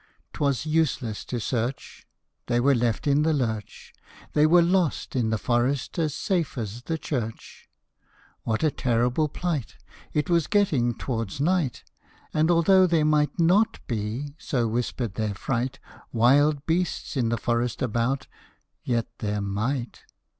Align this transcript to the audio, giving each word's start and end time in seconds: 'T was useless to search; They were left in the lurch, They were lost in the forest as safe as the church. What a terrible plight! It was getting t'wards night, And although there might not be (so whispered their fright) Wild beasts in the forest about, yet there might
'T 0.33 0.39
was 0.39 0.65
useless 0.65 1.23
to 1.23 1.39
search; 1.39 2.07
They 2.47 2.59
were 2.59 2.73
left 2.73 3.05
in 3.05 3.21
the 3.21 3.33
lurch, 3.35 3.93
They 4.33 4.47
were 4.47 4.63
lost 4.63 5.15
in 5.15 5.29
the 5.29 5.37
forest 5.37 5.99
as 5.99 6.15
safe 6.15 6.57
as 6.57 6.81
the 6.81 6.97
church. 6.97 7.69
What 8.41 8.63
a 8.63 8.71
terrible 8.71 9.29
plight! 9.29 9.75
It 10.11 10.27
was 10.27 10.47
getting 10.47 10.95
t'wards 10.95 11.39
night, 11.39 11.83
And 12.33 12.49
although 12.49 12.87
there 12.87 13.05
might 13.05 13.39
not 13.39 13.77
be 13.85 14.33
(so 14.39 14.67
whispered 14.67 15.13
their 15.13 15.35
fright) 15.35 15.77
Wild 16.11 16.65
beasts 16.65 17.15
in 17.15 17.29
the 17.29 17.37
forest 17.37 17.83
about, 17.83 18.25
yet 18.83 19.05
there 19.19 19.39
might 19.39 19.99